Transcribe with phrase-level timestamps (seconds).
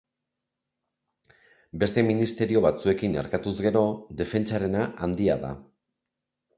[1.83, 3.87] Beste ministerio batzuekin erkatuz gero,
[4.25, 5.57] defentsarena handia da.